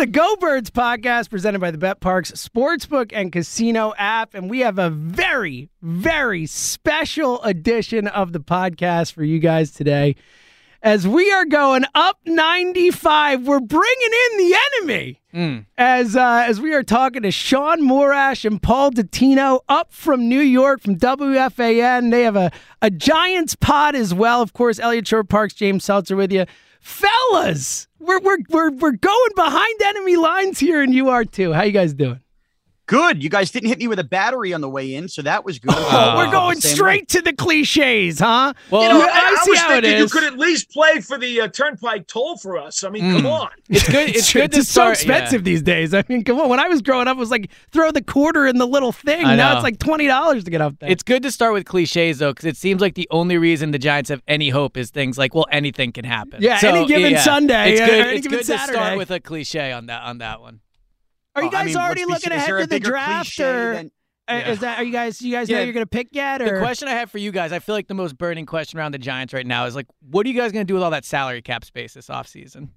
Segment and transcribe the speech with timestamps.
[0.00, 4.32] The Go Birds podcast presented by the BetParx Sportsbook and Casino app.
[4.32, 10.16] And we have a very, very special edition of the podcast for you guys today.
[10.82, 15.20] As we are going up 95, we're bringing in the enemy.
[15.76, 20.40] As uh, as we are talking to Sean Morash and Paul Dottino up from New
[20.40, 22.10] York from WFAN.
[22.10, 24.40] They have a, a Giants pod as well.
[24.40, 26.46] Of course, Eliot Shorr-Parks, James Seltzer with you.
[26.80, 31.52] Fellas, we're, we're, we're, we're going behind enemy lines here, and you are too.
[31.52, 32.20] How you guys doing?
[32.90, 33.22] Good.
[33.22, 35.60] You guys didn't hit me with a battery on the way in, so that was
[35.60, 35.72] good.
[35.76, 38.52] Oh, we're going Same straight to the cliches, huh?
[38.68, 40.36] Well, You you know, know, I, I, see was how it thinking you could at
[40.36, 42.82] least play for the uh, turnpike toll for us.
[42.82, 43.16] I mean, Mm.
[43.18, 43.50] come on.
[43.68, 44.10] It's good.
[44.10, 45.04] It's good to It's so start.
[45.06, 45.12] yeah.
[45.18, 45.94] expensive these days.
[45.94, 46.48] I mean, come on.
[46.48, 49.24] When I was growing up, it was like throw the quarter in the little thing.
[49.24, 49.56] I Now know.
[49.58, 50.90] it's like twenty dollars to get up there.
[50.90, 53.78] It's good to start with cliches though, because it seems like the only reason the
[53.78, 56.42] Giants have any hope is things like, well, anything can happen.
[56.42, 58.00] Yeah, any given Sunday, It's uh, good.
[58.06, 58.72] any it's given good to Saturday.
[58.78, 60.58] start with a cliche on that on that one.
[61.36, 63.90] Are you Oh, I guys mean, already looking ahead to the draft, or than-
[64.28, 64.48] Yeah.
[64.50, 64.78] is that?
[64.78, 65.20] Are you guys?
[65.22, 66.40] You guys know you're gonna pick yet?
[66.42, 68.78] Or The question I have for you guys, I feel like the most burning question
[68.78, 70.82] around the Giants right now is like, what are you guys going to do with
[70.82, 72.68] all that salary cap space this offseason?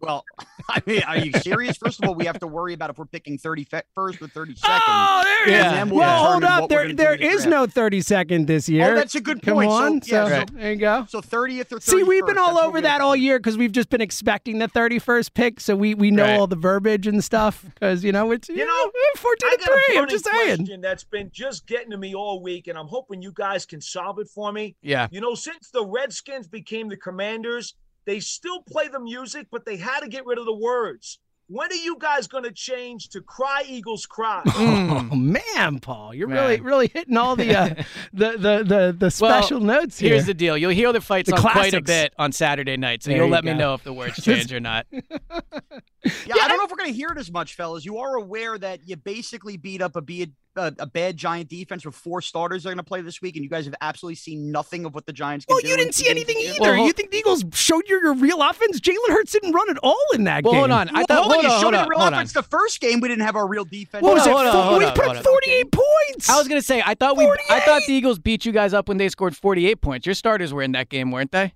[0.00, 0.24] Well,
[0.68, 1.76] I mean, are you serious?
[1.76, 4.56] First of all, we have to worry about if we're picking 31st or 32nd.
[4.64, 5.58] Oh, there it Yeah.
[5.58, 5.64] is.
[5.66, 6.60] And then we'll well, hold up.
[6.62, 7.48] what There, gonna do there with the is draft.
[7.48, 8.92] no 30 second this oh, year.
[8.92, 9.70] Oh, that's a good Come point.
[9.70, 10.02] on.
[10.02, 11.06] So, yeah, so, so- there you go.
[11.08, 11.82] So 30th or 31st.
[11.82, 14.68] See, we've been all that's over that all year because we've just been expecting the
[14.68, 16.38] 31st pick, so we we know Right.
[16.38, 19.56] all the verbiage and stuff because you know it's you, You know know, 14 I
[19.56, 19.98] to got a three.
[19.98, 20.56] I'm just saying.
[20.56, 23.80] question that's been just getting to me all week, and I'm hoping you guys can
[23.80, 24.74] solve it for me.
[24.82, 25.06] Yeah.
[25.10, 27.74] You know, since the Redskins became the Commanders,
[28.06, 31.18] they still play the music, but they had to get rid of the words.
[31.48, 34.42] When are you guys going to change to "Cry Eagles Cry"?
[34.56, 36.64] Oh man, Paul, you're really Man.
[36.66, 37.68] really hitting all the uh,
[38.12, 40.10] the, the the the Well, special notes here.
[40.14, 40.56] Here's the deal.
[40.58, 43.26] You'll hear the fights The on quite a bit on Saturday night, so There you'll
[43.26, 44.86] you let me know if the words change or not.
[46.04, 47.84] Yeah, I don't know if we're going to hear it as much, fellas.
[47.84, 51.84] You are aware that you basically beat up a, be- a, a bad Giant defense
[51.84, 54.52] with four starters they're going to play this week, and you guys have absolutely seen
[54.52, 55.68] nothing of what the Giants can well, do.
[55.68, 56.60] you didn't see anything either.
[56.60, 58.78] Well, you think the Eagles showed you your real offense?
[58.80, 60.58] Jalen Hurts didn't run at all in that Well, game.
[60.60, 60.88] hold on.
[60.90, 61.24] I Well, thought.
[61.24, 61.54] hold on, Hold you on.
[61.60, 61.84] showed Hold me on.
[61.84, 62.14] the real Hold on.
[62.14, 62.32] offense.
[62.34, 64.02] The first game, we didn't have our real defense.
[64.02, 64.46] What was Hold it?
[64.46, 65.22] on, hold on, we on, put hold on.
[65.24, 66.28] 48 points.
[66.30, 68.88] I was gonna say I thought we I thought the Eagles beat you guys up
[68.88, 70.06] when they scored 48 points.
[70.06, 71.54] Your starters were in that game, weren't they?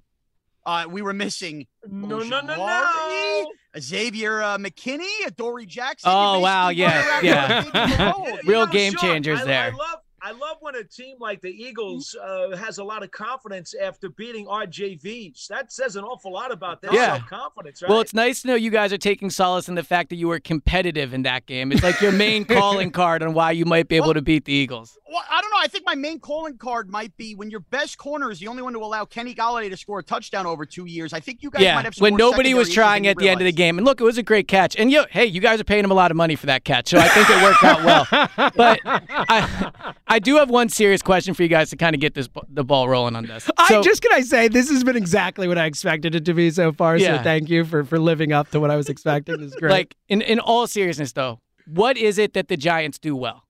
[0.71, 3.81] Uh, we were missing No, no, no, Ojulari, no.
[3.81, 6.13] Xavier uh, McKinney, Dory Jackson.
[6.15, 7.65] Oh, wow, yeah, yeah.
[7.65, 8.39] with David Malone.
[8.47, 9.73] Real game Sean, changers I, there.
[9.73, 13.11] I love, I love when a team like the Eagles uh, has a lot of
[13.11, 15.47] confidence after beating RJVs.
[15.49, 17.17] That says an awful lot about their Yeah.
[17.19, 17.89] self-confidence, right?
[17.91, 20.29] Well, it's nice to know you guys are taking solace in the fact that you
[20.29, 21.73] were competitive in that game.
[21.73, 24.45] It's like your main calling card on why you might be able Well- to beat
[24.45, 24.99] the Eagles.
[25.11, 25.57] Well, I don't know.
[25.59, 28.63] I think my main calling card might be when your best corner is the only
[28.63, 31.13] one to allow Kenny Golladay to score a touchdown over two years.
[31.13, 33.41] I think you guys Yeah, might have some when nobody was trying at the end
[33.41, 33.77] of the game.
[33.79, 34.77] And look, it was a great catch.
[34.77, 36.89] And yo, hey, you guys are paying him a lot of money for that catch,
[36.91, 38.07] so I think it worked out well.
[38.57, 42.15] But I, I do have one serious question for you guys to kind of get
[42.15, 43.49] this the ball rolling on this.
[43.57, 46.35] I So- just can I say this has been exactly what I expected it to
[46.35, 46.97] be so far.
[46.97, 47.19] Yeah.
[47.19, 49.39] So thank you for for living up to what I was expecting.
[49.39, 49.71] This is great.
[49.71, 53.45] like in in all seriousness though, what is it that the Giants do well?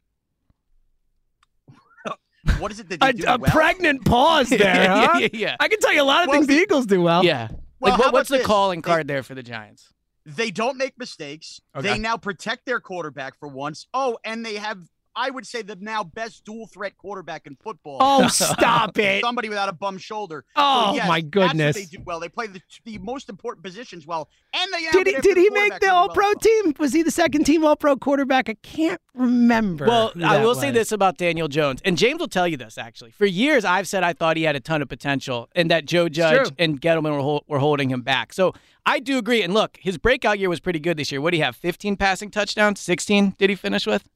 [2.58, 3.50] What is it that they a, do a well?
[3.50, 5.18] pregnant pause there, huh?
[5.18, 5.56] yeah, yeah.
[5.60, 7.22] I can tell you a lot of Well, things the the- Eagles do well.
[7.24, 7.48] Yeah.
[7.80, 8.46] Well, like what, what's the this?
[8.46, 9.92] calling They- card there for the Giants?
[10.26, 11.60] They don't make mistakes.
[11.76, 11.88] Okay.
[11.88, 13.86] They now protect their quarterback for once.
[13.94, 14.78] Oh, and they have
[15.20, 17.98] I would say the now best dual threat quarterback in football.
[18.00, 19.20] Oh, stop it!
[19.22, 20.46] Somebody without a bum shoulder.
[20.56, 21.76] Oh so yes, my goodness!
[21.76, 22.20] they do well.
[22.20, 25.06] They play the, the most important positions well, and they did.
[25.06, 26.34] He, did he make the All Pro well.
[26.36, 26.74] team?
[26.78, 28.48] Was he the second team All Pro quarterback?
[28.48, 29.86] I can't remember.
[29.86, 30.60] Well, I will was.
[30.60, 32.78] say this about Daniel Jones, and James will tell you this.
[32.78, 35.84] Actually, for years I've said I thought he had a ton of potential, and that
[35.84, 38.32] Joe Judge and Gettleman were, were holding him back.
[38.32, 38.54] So
[38.86, 39.42] I do agree.
[39.42, 41.20] And look, his breakout year was pretty good this year.
[41.20, 41.56] What do you have?
[41.56, 42.80] 15 passing touchdowns?
[42.80, 43.34] 16?
[43.38, 44.08] Did he finish with?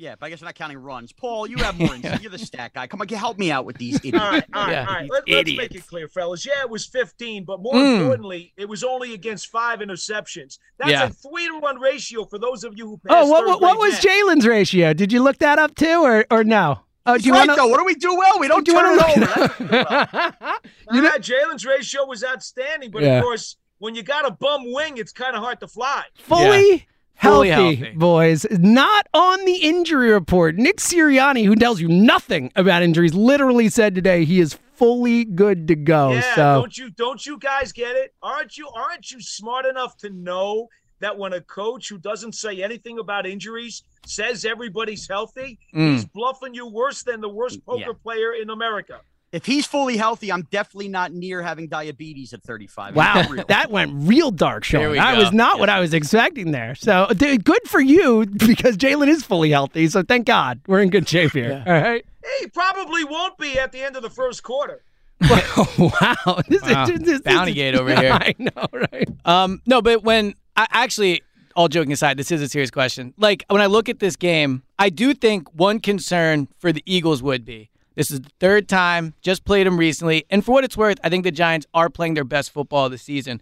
[0.00, 1.12] Yeah, but I guess we're not counting runs.
[1.12, 1.94] Paul, you have more.
[1.94, 2.86] You're the stat guy.
[2.86, 4.18] Come on, help me out with these idiots.
[4.18, 5.10] all right, all right, yeah, all right.
[5.10, 6.46] Let, us make it clear, fellas.
[6.46, 8.00] Yeah, it was 15, but more mm.
[8.00, 10.58] importantly, it was only against five interceptions.
[10.78, 11.04] That's yeah.
[11.04, 13.26] a three to one ratio for those of you who passed.
[13.26, 14.94] Oh, what, what, what was Jalen's ratio?
[14.94, 16.78] Did you look that up too, or or no?
[17.04, 17.66] Oh, do you right, want to?
[17.66, 18.40] What do we do well?
[18.40, 19.64] We don't do turn it over.
[19.70, 20.60] well.
[20.92, 23.18] you know, Jalen's ratio was outstanding, but yeah.
[23.18, 26.04] of course, when you got a bum wing, it's kind of hard to fly.
[26.14, 26.86] Fully.
[27.22, 28.46] Yeah healthy, healthy, boys.
[28.50, 30.56] Not on the injury report.
[30.56, 35.68] Nick Sirianni, who tells you nothing about injuries, literally said today he is fully good
[35.68, 36.12] to go.
[36.12, 38.14] Yeah, so don't you don't you guys get it?
[38.22, 40.68] Aren't you aren't you smart enough to know
[41.00, 45.92] that when a coach who doesn't say anything about injuries says everybody's healthy, mm.
[45.92, 47.92] he's bluffing you worse than the worst poker yeah.
[48.02, 49.00] player in America.
[49.32, 52.96] If he's fully healthy, I'm definitely not near having diabetes at 35.
[52.96, 54.94] Wow, that went real dark, Sean.
[54.94, 56.74] That was not what I was expecting there.
[56.74, 59.86] So good for you because Jalen is fully healthy.
[59.86, 61.62] So thank God we're in good shape here.
[61.64, 61.72] Yeah.
[61.72, 62.04] All right.
[62.40, 64.82] He probably won't be at the end of the first quarter.
[65.30, 66.86] wow, this wow.
[66.88, 68.12] Is, this, bounty gate over here.
[68.12, 69.08] I know, right?
[69.24, 71.22] Um, no, but when I actually,
[71.54, 73.12] all joking aside, this is a serious question.
[73.18, 77.22] Like when I look at this game, I do think one concern for the Eagles
[77.22, 80.24] would be this is the third time, just played them recently.
[80.30, 82.92] And for what it's worth, I think the Giants are playing their best football of
[82.92, 83.40] the season.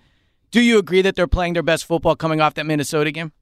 [0.51, 3.33] Do you agree that they're playing their best football coming off that Minnesota game?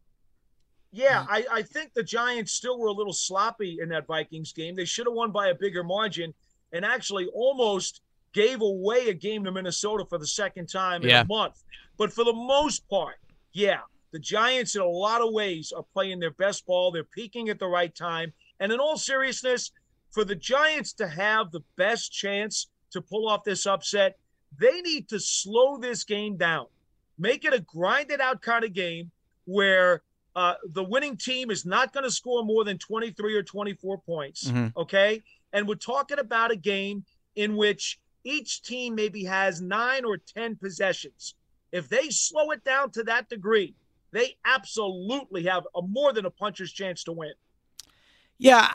[0.93, 4.75] Yeah, I, I think the Giants still were a little sloppy in that Vikings game.
[4.75, 6.33] They should have won by a bigger margin
[6.73, 8.01] and actually almost
[8.33, 11.21] gave away a game to Minnesota for the second time in yeah.
[11.21, 11.63] a month.
[11.97, 13.17] But for the most part,
[13.53, 13.81] yeah,
[14.13, 16.91] the Giants in a lot of ways are playing their best ball.
[16.91, 18.33] They're peaking at the right time.
[18.61, 19.73] And in all seriousness,
[20.17, 24.17] for the Giants to have the best chance to pull off this upset,
[24.59, 26.69] they need to slow this game down,
[27.19, 29.11] make it a grinded out kind of game
[29.45, 30.01] where
[30.35, 34.45] uh, the winning team is not going to score more than 23 or 24 points.
[34.45, 34.69] Mm-hmm.
[34.79, 35.23] Okay.
[35.53, 37.05] And we're talking about a game
[37.35, 41.35] in which each team maybe has nine or 10 possessions.
[41.73, 43.75] If they slow it down to that degree,
[44.13, 47.35] they absolutely have a more than a puncher's chance to win.
[48.39, 48.69] Yeah,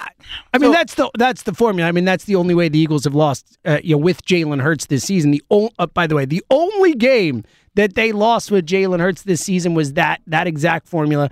[0.54, 1.88] I mean so, that's the that's the formula.
[1.88, 4.62] I mean that's the only way the Eagles have lost, uh, you know, with Jalen
[4.62, 5.32] Hurts this season.
[5.32, 7.44] The o- uh, by the way, the only game
[7.76, 11.30] that they lost with Jalen Hurts this season was that that exact formula.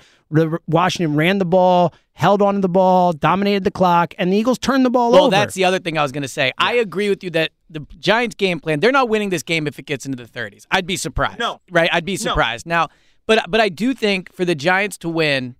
[0.68, 4.60] Washington ran the ball, held on to the ball, dominated the clock, and the Eagles
[4.60, 5.32] turned the ball well, over.
[5.32, 6.48] Well, that's the other thing I was going to say.
[6.48, 6.52] Yeah.
[6.60, 9.80] I agree with you that the Giants' game plan, they're not winning this game if
[9.80, 10.68] it gets into the 30s.
[10.70, 11.40] I'd be surprised.
[11.40, 11.62] No.
[11.72, 11.90] Right?
[11.92, 12.68] I'd be surprised.
[12.68, 12.76] No.
[12.76, 12.90] Now,
[13.26, 15.56] but but I do think for the Giants to win,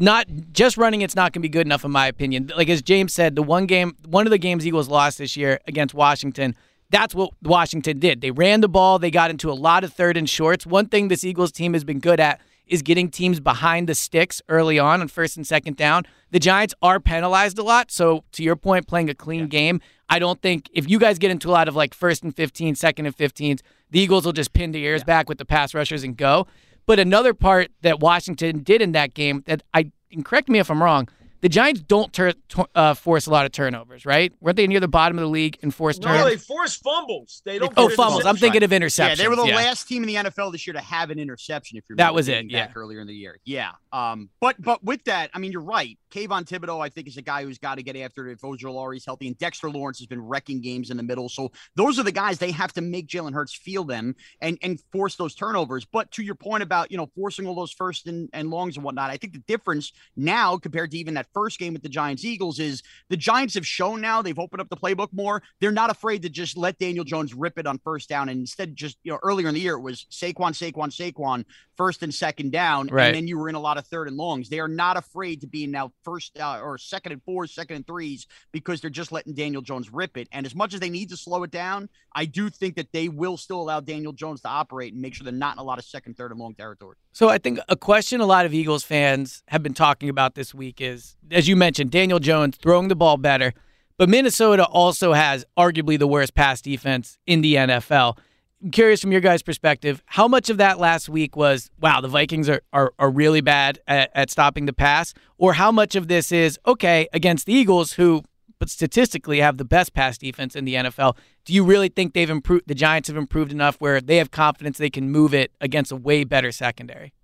[0.00, 2.50] not just running it's not going to be good enough in my opinion.
[2.56, 5.60] Like as James said, the one game, one of the games Eagles lost this year
[5.68, 6.56] against Washington,
[6.90, 8.20] that's what Washington did.
[8.20, 10.66] They ran the ball, they got into a lot of third and shorts.
[10.66, 14.40] One thing this Eagles team has been good at is getting teams behind the sticks
[14.48, 16.04] early on on first and second down.
[16.30, 19.46] The Giants are penalized a lot, so to your point playing a clean yeah.
[19.46, 22.34] game, I don't think if you guys get into a lot of like first and
[22.34, 25.06] 15, second and 15s, the Eagles will just pin the ears yeah.
[25.06, 26.46] back with the pass rushers and go.
[26.90, 30.72] But another part that Washington did in that game that I and correct me if
[30.72, 31.06] I'm wrong,
[31.40, 32.34] the Giants don't tur-
[32.74, 34.32] uh, force a lot of turnovers, right?
[34.40, 36.24] Weren't they near the bottom of the league in forced turnovers?
[36.24, 37.42] No, they force fumbles.
[37.44, 37.72] They don't.
[37.76, 38.26] oh, fumbles.
[38.26, 39.08] I'm thinking of interceptions.
[39.08, 39.54] Yeah, they were the yeah.
[39.54, 41.78] last team in the NFL this year to have an interception.
[41.78, 42.50] If you're that was it.
[42.50, 43.38] Yeah, earlier in the year.
[43.44, 43.70] Yeah.
[43.92, 44.30] Um.
[44.40, 45.98] But but with that, I mean, you're right.
[46.10, 49.04] Kayvon Thibodeaux, I think, is a guy who's got to get after it if Ojulari's
[49.04, 51.28] healthy, and Dexter Lawrence has been wrecking games in the middle.
[51.28, 54.80] So those are the guys they have to make Jalen Hurts feel them and and
[54.92, 55.84] force those turnovers.
[55.84, 58.84] But to your point about you know forcing all those first and, and longs and
[58.84, 62.10] whatnot, I think the difference now compared to even that first game with the Giants
[62.10, 65.42] Giants Eagles is the Giants have shown now they've opened up the playbook more.
[65.60, 68.28] They're not afraid to just let Daniel Jones rip it on first down.
[68.28, 71.44] And instead, just, you know, earlier in the year, it was Saquon, Saquon, Saquon,
[71.76, 72.88] first and second down.
[72.88, 73.06] Right.
[73.06, 74.48] And then you were in a lot of third and longs.
[74.48, 77.86] They are not afraid to be now first uh, or second and fours, second and
[77.86, 80.28] threes because they're just letting Daniel Jones rip it.
[80.32, 83.08] And as much as they need to slow it down, I do think that they
[83.08, 85.78] will still allow Daniel Jones to operate and make sure they're not in a lot
[85.78, 86.96] of second, third, and long territory.
[87.12, 90.54] So I think a question a lot of Eagles fans have been talking about this
[90.54, 93.52] week is, as you mentioned, Daniel Jones throwing the ball better,
[93.96, 98.16] but Minnesota also has arguably the worst pass defense in the NFL.
[98.62, 102.08] I'm curious from your guys' perspective, how much of that last week was, wow, the
[102.08, 105.14] Vikings are, are, are really bad at, at stopping the pass?
[105.38, 108.22] Or how much of this is, okay, against the Eagles, who
[108.60, 111.16] but statistically have the best pass defense in the NFL.
[111.44, 112.68] Do you really think they've improved?
[112.68, 115.96] The Giants have improved enough where they have confidence they can move it against a
[115.96, 117.14] way better secondary.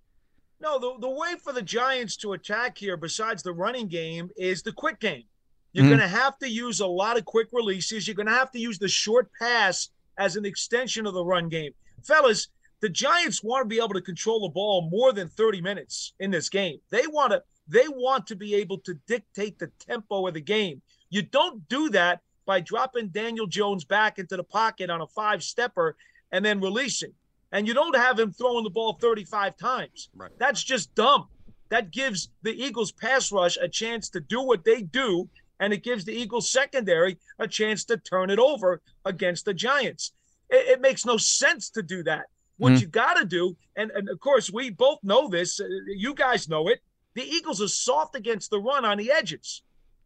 [0.61, 4.63] No, the, the way for the Giants to attack here, besides the running game, is
[4.63, 5.25] the quick game.
[5.73, 5.99] You're mm-hmm.
[5.99, 8.09] going to have to use a lot of quick releases.
[8.09, 11.49] You're going to have to use the short pass as an extension of the run
[11.49, 11.73] game.
[12.03, 12.49] Fellas,
[12.81, 16.31] the Giants want to be able to control the ball more than 30 minutes in
[16.31, 16.79] this game.
[16.91, 20.83] They want to they want to be able to dictate the tempo of the game.
[21.11, 25.43] You don't do that by dropping Daniel Jones back into the pocket on a five
[25.43, 25.97] stepper
[26.31, 27.13] and then releasing.
[27.53, 30.11] And you don't have him throwing the ball 35 times.
[30.15, 30.31] Right.
[30.39, 31.27] That's just dumb.
[31.71, 35.29] That gives the Eagles pass rush a chance to do what they do,
[35.61, 40.13] and it gives the Eagles secondary a chance to turn it over against the Giants.
[40.51, 42.27] It, it makes no sense to do that.
[42.59, 42.83] What mm-hmm.
[42.83, 46.49] you got to do, and, and of course, we both know this, uh, you guys
[46.49, 46.81] know it,
[47.15, 49.63] the Eagles are soft against the run on the edges.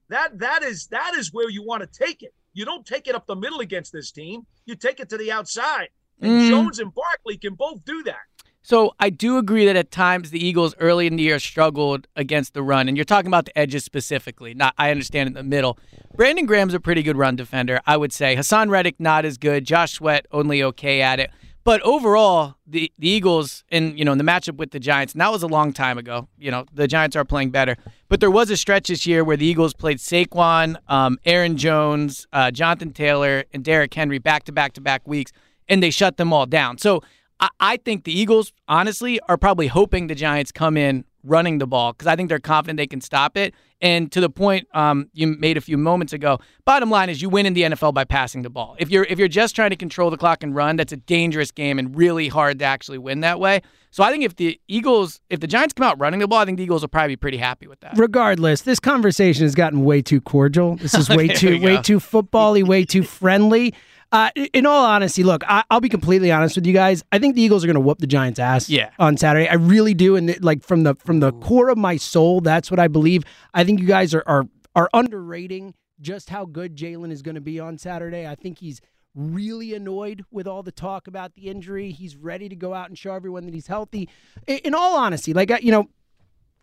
[0.08, 2.34] That that is that is where you want to take it.
[2.52, 4.46] You don't take it up the middle against this team.
[4.66, 5.88] You take it to the outside.
[6.20, 6.48] And mm.
[6.48, 8.18] Jones and Barkley can both do that.
[8.62, 12.52] So I do agree that at times the Eagles early in the year struggled against
[12.52, 14.52] the run, and you're talking about the edges specifically.
[14.54, 15.78] Not I understand in the middle.
[16.14, 18.36] Brandon Graham's a pretty good run defender, I would say.
[18.36, 19.64] Haason Reddick not as good.
[19.64, 21.30] Josh Sweat only okay at it.
[21.62, 25.20] But overall, the, the Eagles in you know in the matchup with the Giants, and
[25.20, 26.28] that was a long time ago.
[26.38, 27.76] You know the Giants are playing better,
[28.08, 32.26] but there was a stretch this year where the Eagles played Saquon, um, Aaron Jones,
[32.32, 35.32] uh, Jonathan Taylor, and Derrick Henry back to back to back weeks,
[35.68, 36.78] and they shut them all down.
[36.78, 37.02] So
[37.40, 41.66] I, I think the Eagles, honestly, are probably hoping the Giants come in running the
[41.66, 43.54] ball because I think they're confident they can stop it.
[43.82, 47.28] And to the point um, you made a few moments ago, bottom line is you
[47.28, 48.76] win in the NFL by passing the ball.
[48.78, 51.50] If you're if you're just trying to control the clock and run, that's a dangerous
[51.50, 53.62] game and really hard to actually win that way.
[53.90, 56.44] So I think if the Eagles, if the Giants come out running the ball, I
[56.44, 57.96] think the Eagles will probably be pretty happy with that.
[57.96, 60.76] Regardless, this conversation has gotten way too cordial.
[60.76, 63.74] This is way too way too footbally, way too friendly.
[64.12, 67.04] Uh, in all honesty, look, I, will be completely honest with you guys.
[67.12, 68.90] I think the Eagles are going to whoop the Giants' ass yeah.
[68.98, 69.48] on Saturday.
[69.48, 72.80] I really do, and like from the from the core of my soul, that's what
[72.80, 73.24] I believe.
[73.54, 77.40] I think you guys are are are underrating just how good Jalen is going to
[77.40, 78.26] be on Saturday.
[78.26, 78.80] I think he's
[79.14, 81.90] really annoyed with all the talk about the injury.
[81.90, 84.08] He's ready to go out and show everyone that he's healthy.
[84.48, 85.88] In, in all honesty, like you know,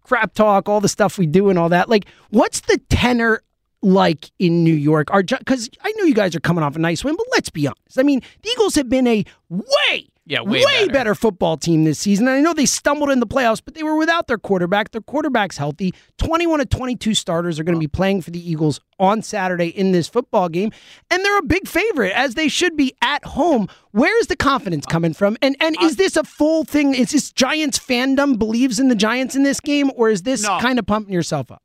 [0.03, 1.87] crap talk, all the stuff we do, and all that.
[1.87, 3.41] Like, what's the tenor
[3.81, 5.11] like in New York?
[5.11, 7.67] Are because I know you guys are coming off a nice win, but let's be
[7.67, 7.99] honest.
[7.99, 10.91] I mean, the Eagles have been a way yeah, way, way better.
[10.91, 11.15] better.
[11.15, 12.27] football team this season.
[12.27, 14.91] And I know they stumbled in the playoffs, but they were without their quarterback.
[14.91, 15.93] Their quarterback's healthy.
[16.17, 19.93] 21 of 22 starters are going to be playing for the Eagles on Saturday in
[19.93, 20.71] this football game,
[21.09, 23.69] and they're a big favorite as they should be at home.
[23.91, 25.37] Where's the confidence coming from?
[25.41, 26.93] And and is this a full thing?
[26.93, 30.59] Is this Giants fandom believes in the Giants in this game, or is this no.
[30.59, 31.61] kind of pumping yourself up?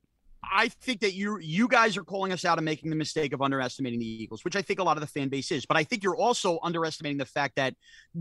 [0.53, 3.41] I think that you you guys are calling us out and making the mistake of
[3.41, 5.65] underestimating the Eagles, which I think a lot of the fan base is.
[5.65, 7.75] But I think you're also underestimating the fact that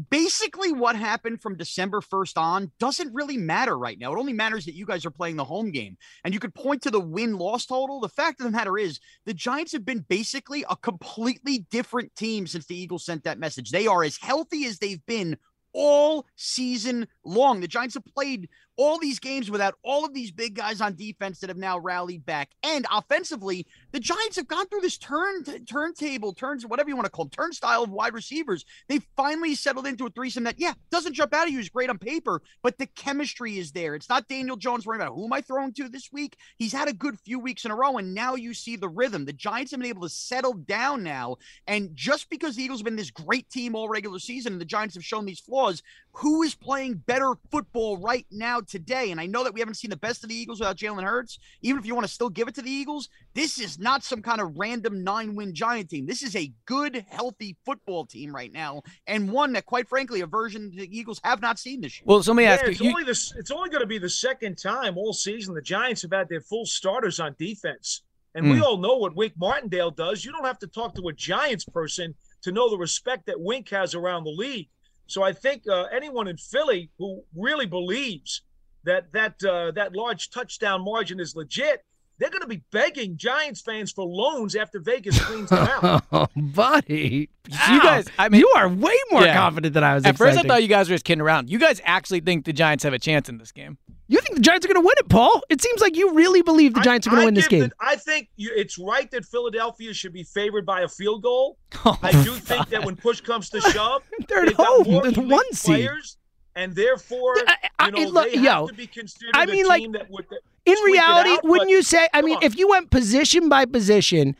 [0.09, 4.13] basically what happened from December 1st on doesn't really matter right now.
[4.13, 5.97] It only matters that you guys are playing the home game.
[6.23, 7.99] And you could point to the win-loss total.
[7.99, 12.47] The fact of the matter is the Giants have been basically a completely different team
[12.47, 13.71] since the Eagles sent that message.
[13.71, 15.37] They are as healthy as they've been
[15.73, 17.61] all season long.
[17.61, 18.49] The Giants have played
[18.81, 22.25] all these games without all of these big guys on defense that have now rallied
[22.25, 22.49] back.
[22.63, 27.11] And offensively, the Giants have gone through this turn turntable, turns, whatever you want to
[27.11, 28.65] call them, turnstile of wide receivers.
[28.87, 31.89] They finally settled into a threesome that, yeah, doesn't jump out at you Is great
[31.89, 33.95] on paper, but the chemistry is there.
[33.95, 36.37] It's not Daniel Jones worrying about who am I throwing to this week.
[36.57, 39.25] He's had a good few weeks in a row, and now you see the rhythm.
[39.25, 41.37] The Giants have been able to settle down now.
[41.67, 44.65] And just because the Eagles have been this great team all regular season and the
[44.65, 45.83] Giants have shown these flaws,
[46.13, 49.11] who is playing better football right now today?
[49.11, 51.39] And I know that we haven't seen the best of the Eagles without Jalen Hurts.
[51.61, 54.21] Even if you want to still give it to the Eagles, this is not some
[54.21, 56.05] kind of random nine win Giant team.
[56.05, 60.27] This is a good, healthy football team right now, and one that, quite frankly, a
[60.27, 62.05] version the Eagles have not seen this year.
[62.05, 62.71] Well, so let me ask yeah, you.
[62.71, 66.01] It's only, this, it's only going to be the second time all season the Giants
[66.03, 68.03] have had their full starters on defense.
[68.33, 68.51] And mm.
[68.51, 68.63] we hmm.
[68.63, 70.23] all know what Wink Martindale does.
[70.23, 73.69] You don't have to talk to a Giants person to know the respect that Wink
[73.69, 74.69] has around the league.
[75.07, 78.43] So I think uh, anyone in Philly who really believes
[78.83, 81.83] that that uh, that large touchdown margin is legit,
[82.21, 86.03] they're going to be begging Giants fans for loans after Vegas cleans them out.
[86.11, 87.73] oh, buddy, Ow.
[87.73, 89.35] you guys, I mean, you are way more yeah.
[89.35, 90.05] confident than I was.
[90.05, 90.35] At expecting.
[90.35, 91.49] first, I thought you guys were just kidding around.
[91.49, 93.79] You guys actually think the Giants have a chance in this game?
[94.07, 95.41] You think the Giants are going to win it, Paul?
[95.49, 97.61] It seems like you really believe the Giants I, are going to win this game.
[97.61, 101.57] The, I think you, it's right that Philadelphia should be favored by a field goal.
[101.83, 102.43] Oh, I do God.
[102.43, 104.91] think that when push comes to shove, They're at they've got home.
[104.93, 105.75] more They're the elite one seed.
[105.77, 106.17] players,
[106.55, 109.45] and therefore, I- I- you know, it- look, they have yo, to be considered I
[109.45, 110.27] a mean, like, team that would.
[110.65, 112.07] That In reality, out, wouldn't you say?
[112.13, 112.43] I mean, on.
[112.43, 114.35] if you went position by position,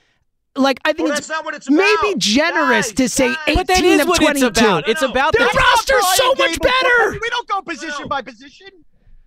[0.56, 3.38] like I think Well, it's that's not what it's maybe generous Guys, to say guys.
[3.48, 4.46] 18 But that is of what 22.
[4.48, 4.86] it's about.
[4.88, 7.12] No, It's about Their the roster's so Brian much better.
[7.22, 8.08] We don't go position No.
[8.08, 8.68] by position.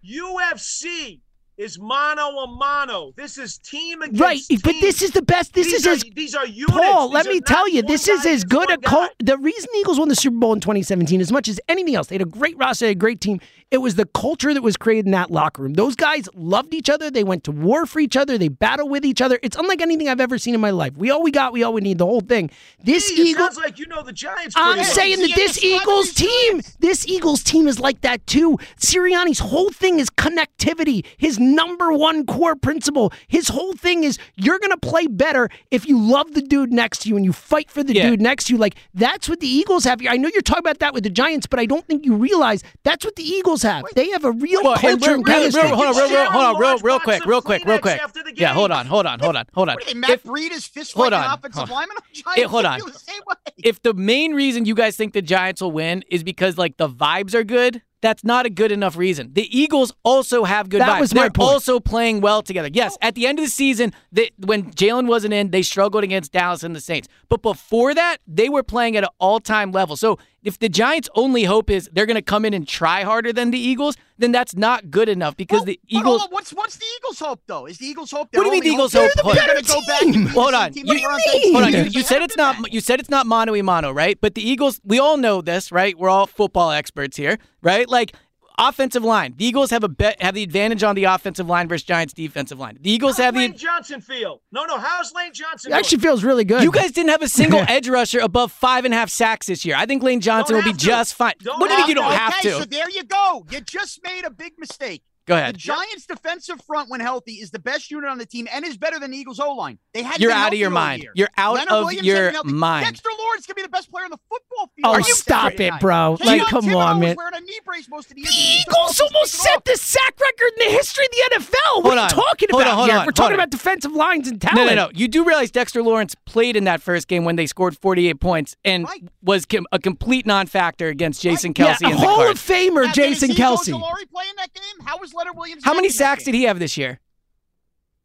[0.06, 1.20] UFC
[1.56, 3.12] is mano a mano.
[3.16, 5.52] This is team against Right, but this is the best.
[5.52, 6.72] This these is are, as these are units.
[6.72, 9.78] Paul, These let me tell you, this is as good a one The reason the
[9.78, 12.26] Eagles won the Super Bowl in 2017, as much as anything else, they had a
[12.26, 13.40] great roster, a great team.
[13.70, 15.74] It was the culture that was created in that locker room.
[15.74, 17.10] Those guys loved each other.
[17.10, 18.38] They went to war for each other.
[18.38, 19.38] They battled with each other.
[19.42, 20.96] It's unlike anything I've ever seen in my life.
[20.96, 21.98] We all we got, we all we need.
[21.98, 22.50] The whole thing.
[22.84, 24.54] This Gee, sounds like you know the Giants.
[24.56, 24.84] I'm well.
[24.84, 28.58] saying that this it's one of Eagles team, this Eagles team is like that too.
[28.78, 31.04] Sirianni's whole thing is connectivity.
[31.16, 33.12] His number one core principle.
[33.28, 37.08] His whole thing is you're gonna play better if you love the dude next to
[37.08, 38.08] you and you fight for the Yeah.
[38.10, 38.58] dude next to you.
[38.58, 40.10] Like that's what the Eagles have here.
[40.10, 42.62] I know you're talking about that with the Giants, but I don't think you realize
[42.84, 43.84] that's what the Eagles have.
[43.94, 45.62] They have a real Well, and culture real, and real, chemistry.
[45.62, 48.00] real, hold on, real, real, hold on, real, real quick, real quick, real quick.
[48.36, 49.74] Yeah, hold on, hold on, hold on, hold on.
[49.76, 51.74] What are they, Matt If- Breed is fist hold on, offensive hold on.
[51.76, 51.96] lineman.
[52.12, 52.78] Giants Hey, hold on.
[52.80, 56.76] the if the main reason you guys think the Giants will win is because like
[56.76, 59.32] the vibes are good, that's not a good enough reason.
[59.32, 61.00] The Eagles also have good That vibes.
[61.00, 61.50] was my They're point.
[61.50, 62.68] also playing well together.
[62.72, 63.06] Yes, oh.
[63.06, 66.62] at the end of the season, they, when Jalen wasn't in, they struggled against Dallas
[66.62, 67.08] and the Saints.
[67.28, 69.96] But before that, they were playing at an all-time level.
[69.96, 73.32] So if the Giants' only hope is they're going to come in and try harder
[73.32, 76.22] than the Eagles, then that's not good enough because Well, the Eagles.
[76.22, 77.66] on, what's what's the Eagles' hope though?
[77.66, 78.28] Is the Eagles' hope?
[78.32, 79.10] What do you mean the Eagles' hope?
[79.14, 79.62] They're Hold on.
[79.64, 80.72] go back and Hold on.
[80.74, 83.90] You- Hold on, you, you said it's not you said it's not mano a mano,
[83.90, 84.18] right?
[84.20, 85.98] But the Eagles, we all know this, right?
[85.98, 87.88] We're all football experts here, right?
[87.88, 88.14] Like
[88.58, 91.84] offensive line, the Eagles have a bet have the advantage on the offensive line versus
[91.84, 92.78] Giants defensive line.
[92.80, 94.42] The Eagles How's have Lane the Johnson feel?
[94.52, 94.78] No, no.
[94.78, 95.72] How's Lane Johnson?
[95.72, 96.62] It actually feels really good.
[96.62, 99.64] you guys didn't have a single edge rusher above five and a half sacks this
[99.64, 99.76] year.
[99.76, 100.86] I think Lane Johnson will Don't be to.
[100.86, 101.34] just fine.
[101.40, 102.48] Don't what do you mean you don't okay, have to?
[102.48, 103.46] Okay, so there you go.
[103.50, 105.02] You just made a big mistake.
[105.26, 105.54] Go ahead.
[105.54, 105.58] The.
[105.58, 108.98] Giants' defensive front, when healthy, is the best unit on the team and is better
[108.98, 109.78] than the Eagles' O line.
[109.94, 111.02] They had You're out of your mind.
[111.02, 111.12] year.
[111.14, 112.52] You're out Leonard of Williams your had been healthy.
[112.52, 112.86] mind.
[112.86, 114.96] Dexter Lawrence could be the best player on the football field.
[114.96, 116.16] Oh, stop it, bro.
[116.20, 117.16] Kayvon Like, come Thibodeaux on, was man.
[117.16, 118.30] wearing a knee brace most of the year.
[118.30, 121.82] The Eagles almost set the sack record in the history of the NFL.
[121.84, 122.08] What Hold are you on.
[122.10, 122.98] talking Hold about on, hold here?
[122.98, 123.40] on, We're talking on.
[123.40, 124.68] about defensive lines and No, talent.
[124.70, 124.84] no, no.
[124.86, 124.90] No.
[124.94, 128.56] You do realize Dexter Lawrence played in that first game when they scored 48 points
[128.64, 129.02] and Right.
[129.22, 131.68] was com- a complete non-factor against Jason Right.
[131.76, 132.30] Kelce Yeah, a and the Hall Cards.
[132.40, 133.72] of Famer, Jason Kelce.
[133.72, 134.84] Azeez Ojulari play in that game?
[134.84, 135.64] How was Leonard Williams?
[135.64, 136.32] How many sacks game?
[136.32, 137.00] did he have this year?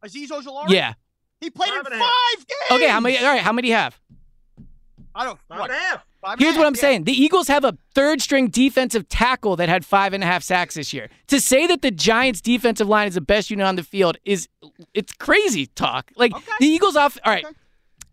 [0.04, 0.70] Azeez Ojulari?
[0.70, 0.94] Yeah.
[1.40, 2.12] He played Five in and a half.
[2.36, 2.70] five games.
[2.82, 3.18] Okay, how many?
[3.18, 3.98] All right, how many do you have?
[5.14, 5.38] I don't.
[5.48, 6.04] Five what, and a half.
[6.20, 6.80] five Here's what half, I'm yeah.
[6.80, 10.74] saying: the Eagles have a third-string defensive tackle that had five and a half sacks
[10.74, 11.08] this year.
[11.28, 14.48] To say that the Giants' defensive line is the best unit on the field is
[14.94, 16.10] it's crazy talk.
[16.16, 16.52] Like Okay.
[16.60, 17.18] the Eagles off.
[17.24, 17.54] All right, Okay.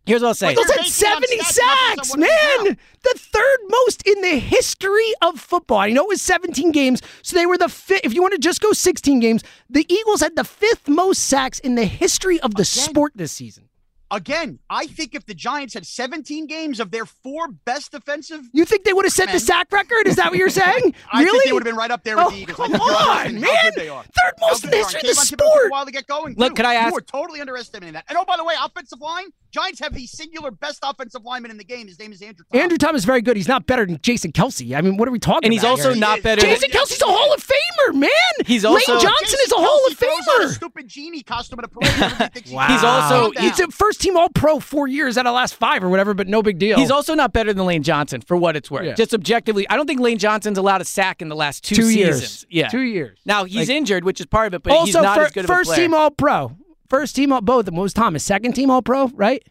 [0.08, 0.48] Here's what I'll say.
[0.56, 2.78] But Eagles had basing it on 70 stats, not based on sacks, man.
[3.04, 5.78] The third most in the history of football.
[5.78, 8.02] I know it was 17 games, so they were the fifth.
[8.04, 11.60] If you want to just go 16 games, the Eagles had the fifth most sacks
[11.60, 13.65] in the history of the sport this season.
[14.10, 18.63] Again, I think if the Giants had 17 games of their four best defensive, You
[18.63, 20.08] think they would have set the sack record?
[20.08, 20.96] Is that what you're saying?
[21.12, 21.39] I really?
[21.39, 22.56] think they would have been right up there with Oh, the Eagles.
[22.56, 23.63] come I think on, underestimating how man.
[23.65, 24.04] good they are.
[24.04, 25.72] Third most in good the they history of the Kayvon Thibodeaux took a sport.
[25.72, 26.36] while to get going.
[26.38, 26.56] Look, too.
[26.56, 28.06] could I ask- You were totally underestimating that.
[28.08, 29.26] And oh, by the way, offensive line,
[29.58, 31.88] Giants have the singular best offensive lineman in the game.
[31.88, 32.46] His name is Andrew.
[32.52, 32.63] Thomas.
[32.63, 33.36] Andrew Thomas is very good.
[33.38, 34.76] He's not better than Jason Kelce.
[34.78, 35.43] I mean, what are we talking about?
[35.46, 35.72] and he's about?
[35.72, 36.00] also here?
[36.00, 36.41] not better.
[36.41, 38.10] Than Jason than, Kelce's a Hall of Famer, man.
[38.46, 40.54] He's also Lane Johnson Jason is a Hall of Kelce throws on a Famer.
[40.54, 41.89] stupid genie costume at a parade.
[41.89, 42.67] Everybody Wow.
[42.67, 43.43] He's also- Calm.
[43.43, 46.28] He's a first team All Pro four years out of last five or whatever, but
[46.28, 46.78] no big deal.
[46.78, 48.86] He's also not better than Lane Johnson for what it's worth.
[48.86, 48.93] Yeah.
[48.93, 51.84] Just objectively, I don't think Lane Johnson's allowed a sack in the last two, two
[51.84, 51.98] seasons.
[52.22, 52.46] years.
[52.50, 53.17] Yeah, two years.
[53.26, 55.32] Now he's Like- injured, which is part of it, but he's also, not fir- as
[55.32, 56.56] good of a first team All Pro.
[56.89, 57.76] First team All both of them.
[57.76, 58.23] What was Thomas?
[58.23, 59.43] Second team All Pro, right?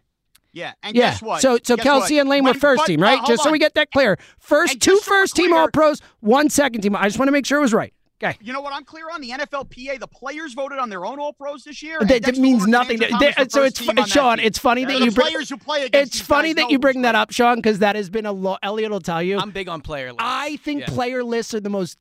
[0.53, 1.11] Yeah, and Yeah.
[1.11, 1.42] guess what?
[1.42, 2.12] So so Guess Kelce what?
[2.12, 3.18] and Lane were first but- team, uh, right?
[3.18, 3.53] hold just so on.
[3.53, 4.16] we get that clear.
[4.38, 6.96] First And two so we're team clear- All Pros, one second team.
[6.96, 7.92] I just want to make sure it was right.
[8.22, 8.38] Okay.
[8.40, 9.20] You know what I'm clear on?
[9.20, 11.99] The NFLPA, the players voted on their own All Pros this year.
[12.01, 13.03] That, that means Lawrence nothing.
[13.05, 14.40] Andrew They- so it's fu- Sean.
[14.40, 15.27] It's funny And that you bring.
[15.27, 18.09] players who play against It's funny that you bring that up, Sean, because that has
[18.09, 18.57] been a law.
[18.62, 19.38] Eliot will tell you.
[19.38, 20.22] I'm big on player lists.
[20.25, 20.87] I think Yeah.
[20.87, 21.99] player lists are the most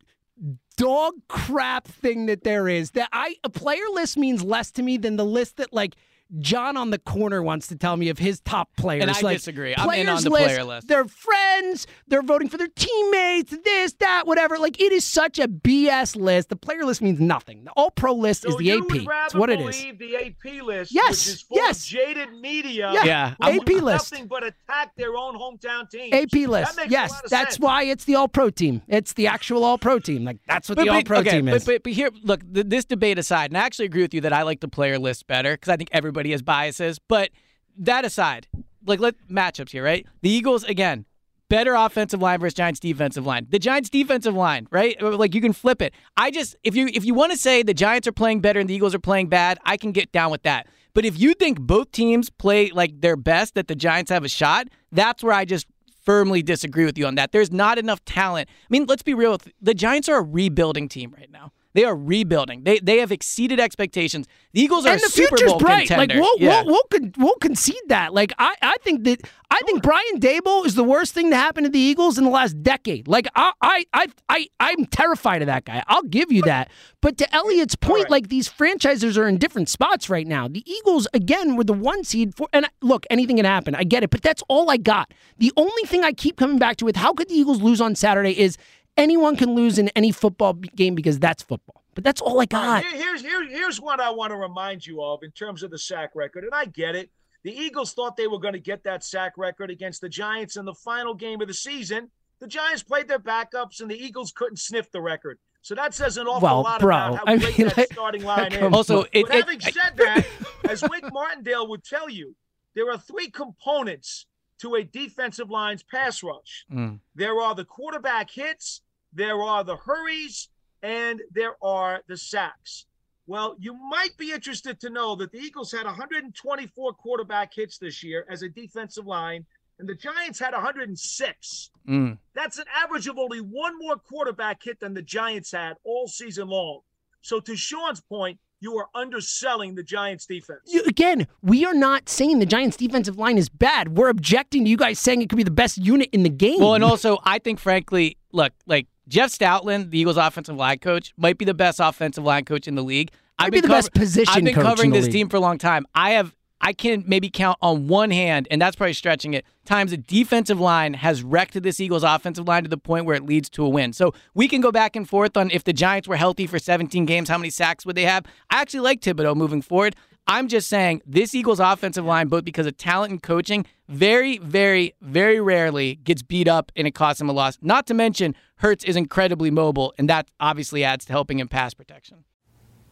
[0.76, 2.92] dog crap thing that there is.
[2.92, 5.96] That I a player list means less to me than the list that like
[6.40, 9.04] John on the corner wants to tell me of his top players.
[9.04, 9.76] And I like, disagree.
[9.78, 10.88] I'm in on the list, player list.
[10.88, 11.86] They're friends.
[12.08, 13.56] They're voting for their teammates.
[13.64, 14.58] This, that, whatever.
[14.58, 16.50] Like it is such a BS list.
[16.50, 17.64] The player list means nothing.
[17.64, 18.84] The All Pro list so is the AP.
[18.90, 19.80] It's what it is.
[19.98, 20.92] The AP list.
[20.94, 21.46] Yes.
[21.52, 21.86] yes.
[21.86, 22.92] jaded media.
[22.94, 23.36] Yeah.
[23.40, 23.48] yeah.
[23.48, 24.12] AP list.
[24.12, 26.14] Nothing but attack their own hometown team.
[26.14, 26.80] AP list.
[26.90, 27.12] yes.
[27.30, 27.60] That's sense.
[27.60, 28.82] why it's the All Pro team.
[28.88, 30.26] It's the actual All Pro team.
[30.26, 31.66] Like that's what but, the All Pro okay, team is.
[31.66, 32.42] But, but, but here, look.
[32.48, 35.28] This debate aside, and I actually agree with you that I like the player list
[35.28, 37.00] better because I think everybody has biases.
[37.00, 37.30] But
[37.78, 38.48] that aside,
[38.86, 40.06] like let matchups here, right?
[40.22, 41.06] The Eagles again,
[41.50, 43.48] better offensive line versus Giants defensive line.
[43.50, 44.96] The Giants defensive line, right?
[45.02, 45.94] Uh, like you can flip it.
[46.18, 48.70] I just if you if you want to say the Giants are playing better and
[48.70, 50.68] the Eagles are playing bad, I can get down with that.
[50.94, 54.30] But if you think both teams play like their best, that the Giants have a
[54.30, 55.68] shot, that's where I just
[56.06, 57.32] firmly disagree with you on that.
[57.32, 58.48] There's not enough talent.
[58.50, 59.40] I mean, let's be real.
[59.62, 61.52] The Giants are a rebuilding team right now.
[61.76, 62.64] They are rebuilding.
[62.64, 64.28] They they have exceeded expectations.
[64.54, 65.88] The Eagles are and the Super future's Bowl bright.
[65.90, 66.16] Contender.
[66.16, 66.64] Like we'll, yeah.
[66.64, 68.14] we'll, we'll, we'll concede that.
[68.14, 71.66] Like I, I think that I think Brian Daboll is the worst thing to happen
[71.66, 73.10] to the Eagles in the last decade.
[73.10, 75.84] Like I I I, I I'm terrified of that guy.
[75.88, 76.72] I'll give you that.
[77.02, 78.12] But to Eliot's point, right.
[78.12, 80.48] like these franchises are in different spots right now.
[80.48, 82.48] The Eagles again were the one seed for.
[82.54, 83.76] And look, anything can happen.
[83.76, 85.14] I get it, but that's all I got.
[85.40, 87.96] The only thing I keep coming back to with how could the Eagles lose on
[87.96, 88.58] Saturday is
[88.98, 91.84] anyone can lose in any football game because that's football.
[91.94, 92.84] But that's all I got.
[92.84, 95.78] Right, here's here, here's what I want to remind you of in terms of the
[95.78, 97.10] sack record, and I get it.
[97.44, 100.66] The Eagles thought they were going to get that sack record against the Giants in
[100.66, 102.10] the final game of the season.
[102.40, 105.40] The Giants played their backups, and the Eagles couldn't sniff the record.
[105.62, 107.94] So that says an awful well, lot bro, about how I great mean, that like,
[107.94, 108.74] starting line is.
[108.74, 110.26] Also, it, but having it, said that,
[110.70, 112.36] as Wink Martindale would tell you,
[112.76, 114.26] there are three components
[114.60, 116.66] to a defensive line's pass rush.
[116.72, 117.00] Mm.
[117.16, 118.82] There are the quarterback hits,
[119.16, 120.50] there are the hurries,
[120.84, 122.86] and there are the sacks.
[123.28, 128.04] Well, you might be interested to know that the Eagles had 124 quarterback hits this
[128.04, 129.46] year as a defensive line,
[129.80, 131.72] and the Giants had 106.
[131.90, 132.18] Mm.
[132.36, 136.48] That's an average of only one more quarterback hit than the Giants had all season
[136.50, 136.82] long.
[137.22, 140.62] So, to Sean's point, you are underselling the Giants defense.
[140.68, 143.98] You, again, we are not saying the Giants defensive line is bad.
[143.98, 146.60] We're objecting to you guys saying it could be the best unit in the game.
[146.60, 151.14] Well, and also, I think, frankly, look, like Jeff Stoutland, the Eagles' offensive line coach,
[151.18, 153.12] might be the best offensive line coach in the league.
[153.40, 154.34] Might I've been the cover- best position.
[154.36, 155.14] I've been covering this league.
[155.14, 155.86] team for a long time.
[155.94, 159.92] I have I can maybe count on one hand, and that's probably stretching it, times
[159.92, 163.50] the defensive line has wrecked this Eagles offensive line to the point where it leads
[163.52, 163.94] to a win.
[163.94, 167.06] So we can go back and forth on if the Giants were healthy for 17
[167.06, 168.26] games, how many sacks would they have?
[168.50, 169.96] I actually like Thibodeaux moving forward.
[170.28, 174.96] I'm just saying this Eagles offensive line, both because of talent and coaching, very, very,
[175.02, 177.60] very rarely gets beat up and it costs him a loss.
[177.62, 181.74] Not to mention, Hurts is incredibly mobile, and that obviously adds to helping him pass
[181.74, 182.24] protection.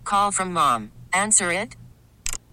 [0.04, 0.92] Call from mom.
[1.12, 1.76] Answer it.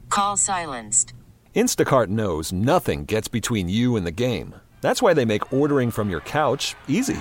[0.09, 1.13] Call silenced.
[1.55, 4.55] Instacart knows nothing gets between you and the game.
[4.81, 7.21] That's why they make ordering from your couch easy.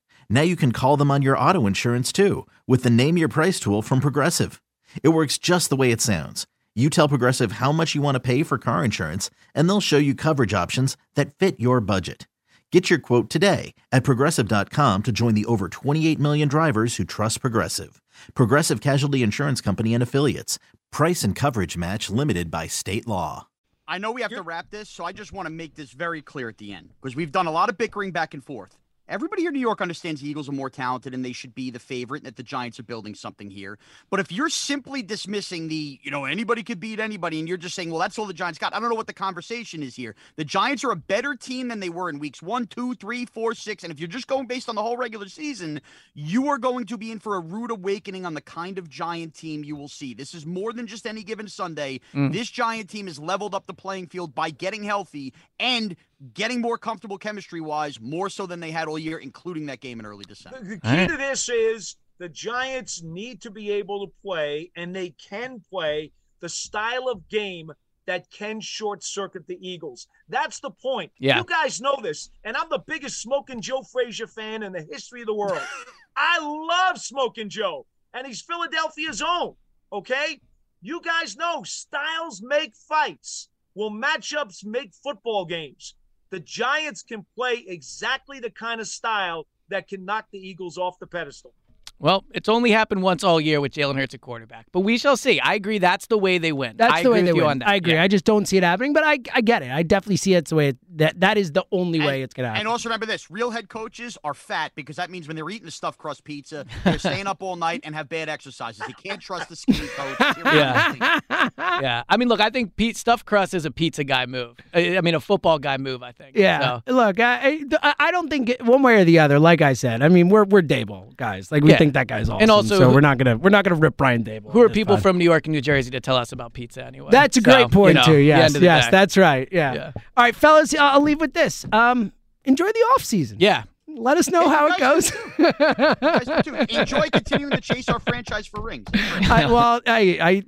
[0.31, 3.59] Now you can call them on your auto insurance too with the Name Your Price
[3.59, 4.61] tool from Progressive.
[5.03, 6.47] It works just the way it sounds.
[6.73, 9.97] You tell Progressive how much you want to pay for car insurance, and they'll show
[9.97, 12.29] you coverage options that fit your budget.
[12.71, 17.41] Get your quote today at progressive.com to join the over 28 million drivers who trust
[17.41, 18.01] Progressive.
[18.33, 20.57] Progressive Casualty Insurance Company and Affiliates.
[20.93, 23.47] Price and coverage match limited by state law.
[23.85, 26.21] I know we have to wrap this, so I just want to make this very
[26.21, 28.77] clear at the end because we've done a lot of bickering back and forth.
[29.11, 31.69] Everybody here in New York understands the Eagles are more talented and they should be
[31.69, 33.77] the favorite and that the Giants are building something here.
[34.09, 37.75] But if you're simply dismissing the, you know, anybody could beat anybody and you're just
[37.75, 40.15] saying, well, that's all the Giants got, I don't know what the conversation is here.
[40.37, 43.53] The Giants are a better team than they were in weeks one, two, three, four,
[43.53, 43.83] six.
[43.83, 45.81] And if you're just going based on the whole regular season,
[46.13, 49.33] you are going to be in for a rude awakening on the kind of Giant
[49.33, 50.13] team you will see.
[50.13, 51.99] This is more than just any given Sunday.
[52.13, 52.31] Mm.
[52.31, 55.97] This Giant team has leveled up the playing field by getting healthy and
[56.33, 59.99] getting more comfortable chemistry wise, more so than they had all year, including that game
[59.99, 60.59] in early December.
[60.59, 61.09] The, the key right.
[61.09, 66.11] to this is the Giants need to be able to play, and they can play
[66.39, 67.71] the style of game
[68.05, 70.07] that can short circuit the Eagles.
[70.29, 71.11] That's the point.
[71.19, 71.37] Yeah.
[71.37, 75.21] You guys know this, and I'm the biggest smoking Joe Frazier fan in the history
[75.21, 75.61] of the world.
[76.15, 79.55] I love smoking Joe, and he's Philadelphia's own.
[79.93, 80.41] Okay?
[80.81, 83.49] You guys know styles make fights.
[83.75, 85.95] Well, matchups make football games.
[86.31, 90.97] The Giants can play exactly the kind of style that can knock the Eagles off
[90.99, 91.53] the pedestal.
[91.99, 95.15] Well, it's only happened once all year with Jalen Hurts at quarterback, but we shall
[95.15, 95.39] see.
[95.39, 95.77] I agree.
[95.77, 96.77] That's the way they win.
[96.77, 97.51] That's I the way they with you win.
[97.51, 97.67] on that.
[97.67, 97.93] I agree.
[97.93, 98.01] Yeah.
[98.01, 99.69] I just don't see it happening, but I I get it.
[99.69, 102.47] I definitely see it's the way it, that that is the only way it's gonna
[102.49, 102.59] happen.
[102.61, 105.65] And also remember this: real head coaches are fat because that means when they're eating
[105.65, 108.81] the stuffed crust pizza, they're staying up all night and have bad exercises.
[108.87, 110.37] You can't trust the skinny coach.
[110.45, 111.19] Yeah.
[111.57, 112.03] yeah.
[112.09, 114.57] I mean, look, I think Pete stuffed crust is a pizza guy move.
[114.73, 116.03] I I mean, a football guy move.
[116.03, 116.35] I think.
[116.35, 116.79] Yeah.
[116.87, 119.39] So, Look, I, I I don't think it, one way or the other.
[119.39, 121.51] Like I said, I mean, we're we're Daboll guys.
[121.51, 121.77] Like we Yeah.
[121.77, 122.41] think that guy's awesome.
[122.41, 124.51] And also, so who- we're not gonna we're not gonna rip Brian Daboll.
[124.51, 125.03] who are people pod.
[125.03, 127.09] from New York and New Jersey to tell us about pizza anyway?
[127.11, 128.13] That's a So, great point you know, too.
[128.15, 128.91] the Yes, end of the yes, day.
[128.91, 129.47] that's right.
[129.51, 129.73] Yeah.
[129.73, 129.91] Yeah.
[130.17, 131.65] All right, fellas, I'll I'll leave with this.
[131.71, 132.11] Um,
[132.45, 133.37] enjoy the off season.
[133.39, 133.63] Yeah.
[133.87, 135.11] Let us know how it goes.
[135.37, 138.87] Guys, enjoy continuing to chase our franchise for rings.
[138.93, 140.43] I, well, I, I,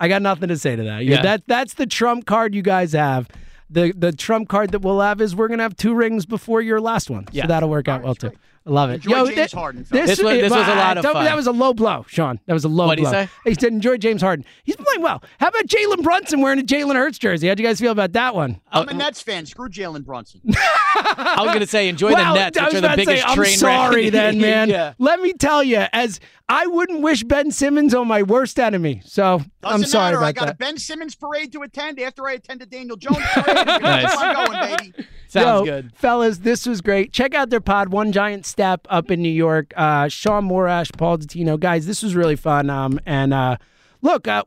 [0.00, 1.04] I got nothing to say to that.
[1.04, 1.22] Yeah, Yeah.
[1.22, 3.28] that that's the trump card you guys have.
[3.70, 6.80] The the trump card that we'll have is we're gonna have two rings before your
[6.80, 7.26] last one.
[7.30, 7.42] Yeah.
[7.44, 8.32] So that'll work out well too.
[8.68, 8.94] I love it.
[8.96, 10.06] Enjoy Yo, James thi- Harden, fellas.
[10.10, 11.24] This was- this was a lot of don't- fun.
[11.24, 12.38] That was a low blow, Sean.
[12.46, 12.86] That was a low blow.
[12.88, 13.28] What'd he say?
[13.44, 14.44] He said enjoy James Harden.
[14.62, 15.22] He's playing well.
[15.40, 17.48] How about Jalen Brunson wearing a Jalen Hurts jersey?
[17.48, 18.60] How'd you guys feel about that one?
[18.70, 19.46] I'm oh, a Nets fan.
[19.46, 20.42] Screw Jalen Brunson.
[20.94, 23.06] I was going to say enjoy Well, the Nets, I which are the about to
[23.06, 23.58] biggest say, I'm train wreck.
[23.58, 24.68] sorry then, man.
[24.68, 24.92] yeah.
[24.98, 29.00] Let me tell you, as I wouldn't wish Ben Simmons on my worst enemy.
[29.04, 30.16] So Doesn't I'm sorry matter.
[30.18, 30.54] about I got that.
[30.54, 33.66] a Ben Simmons parade to attend after I attended Daniel Jones parade.
[33.82, 34.14] Nice.
[34.16, 35.06] I'm going, baby.
[35.28, 35.92] Sounds Yo, good.
[35.94, 36.38] fellas.
[36.38, 37.12] This was great.
[37.12, 39.72] Check out their pod, One Giant Step, up in New York.
[39.76, 41.86] Uh, Sean Morash, Paul Dottino, guys.
[41.86, 42.70] This was really fun.
[42.70, 43.58] Um, and uh,
[44.00, 44.42] look, uh,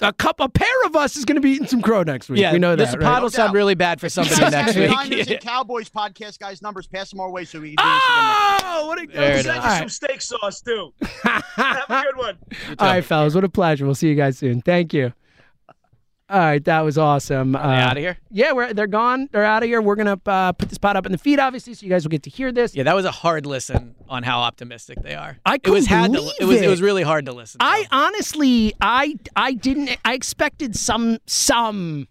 [0.00, 2.40] a cup, a pair of us is going to be eating some crow next week.
[2.40, 3.00] Yeah, we know this that.
[3.00, 3.22] pod right?
[3.22, 4.88] will sound really bad for somebody next week.
[4.90, 6.86] Niners and Cowboys podcast guys' numbers.
[6.86, 9.56] Pass them our way so we can do this Oh, what a There it Send
[9.56, 10.94] you All some steak sauce too.
[11.22, 12.38] Have a good one.
[12.78, 13.34] All right, fellas.
[13.34, 13.84] What a pleasure.
[13.84, 14.62] We'll see you guys soon.
[14.62, 15.12] Thank you.
[16.30, 17.56] All right, that was awesome.
[17.56, 18.16] Are they Uh, out of here?
[18.30, 19.28] Yeah, we're they're gone.
[19.32, 19.82] They're out of here.
[19.82, 22.10] We're gonna uh, put this pod up in the feed, obviously, so you guys will
[22.10, 22.74] get to hear this.
[22.74, 25.38] Yeah, that was a hard listen on how optimistic they are.
[25.44, 26.68] I it was couldn't had to, believe it was it it.
[26.68, 27.58] was really hard to listen.
[27.58, 27.64] to.
[27.64, 29.90] I honestly, I I didn't.
[30.04, 32.06] I expected some some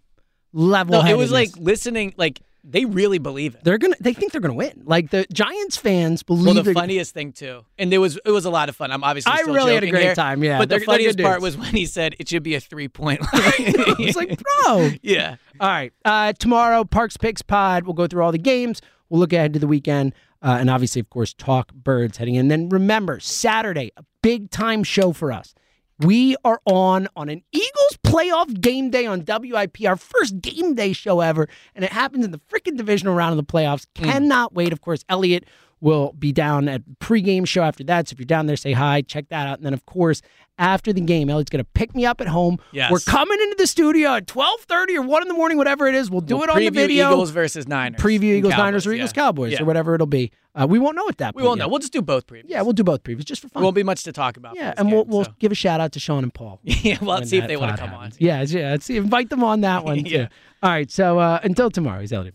[0.52, 1.02] level.
[1.02, 3.64] no, it was like listening like they really believe it.
[3.64, 3.96] they're gonna.
[4.00, 4.82] They think they're gonna win.
[4.84, 6.54] Like the Giants fans believe.
[6.54, 8.90] Well, the funniest thing too, and there was it was a lot of fun.
[8.90, 10.58] I'm obviously I still really had a great here, time, yeah.
[10.58, 13.20] but the funniest part was when he said it should be a three point.
[13.32, 13.52] Line.
[13.98, 14.90] it's like, bro.
[15.02, 15.92] yeah, All right.
[16.04, 17.84] Uh, tomorrow, Parks Picks Pod.
[17.84, 18.82] We'll go through all the games.
[19.08, 20.14] We'll look ahead to the weekend.
[20.42, 22.48] Uh, and obviously, of course, talk birds heading in.
[22.48, 25.54] Then remember, Saturday, a big time show for us.
[26.00, 30.92] We are on on an Eagles playoff game day on WIP, our first game day
[30.92, 33.86] show ever, and it happens in the freaking divisional round of the playoffs.
[33.96, 34.04] Mm.
[34.04, 34.72] Cannot wait.
[34.72, 35.44] Of course, Eliot
[35.80, 38.08] will be down at pregame show after that.
[38.08, 39.58] So if you're down there, say hi, check that out.
[39.58, 40.20] And then, of course,
[40.58, 42.58] after the game, Eliot's going to pick me up at home.
[42.72, 42.90] Yes.
[42.92, 46.10] We're coming into the studio at 12:30 or 1 in the morning, whatever it is.
[46.10, 47.10] We'll do We'll it on the video.
[47.12, 47.98] Eagles versus Niners.
[48.00, 49.22] preview Eagles, Cowboys, Niners, or Eagles, yeah.
[49.22, 49.62] Cowboys, Yeah.
[49.62, 50.32] or whatever it'll be.
[50.54, 51.68] Uh, we won't know at that We won't know.
[51.68, 52.46] We'll just do both previews.
[52.48, 53.62] yeah, we'll do both previews just for There fun.
[53.62, 54.56] won't be much to talk about.
[54.56, 55.34] yeah, and we'll game, we'll so.
[55.38, 56.60] give a shout out to Sean and Paul.
[56.64, 58.14] yeah, well, let's see if they want to come happens.
[58.16, 58.18] on.
[58.20, 58.70] Yeah, yeah.
[58.72, 60.26] Let's see, invite them on that one too.
[60.62, 60.90] All right.
[60.90, 62.34] So uh, until tomorrow, he's Eliot.